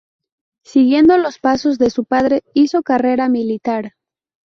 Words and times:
Siguiendo 0.63 1.19
los 1.19 1.37
pasos 1.37 1.77
de 1.77 1.91
su 1.91 2.05
padre, 2.05 2.41
hizo 2.55 2.81
carrera 2.81 3.29
militar. 3.29 3.93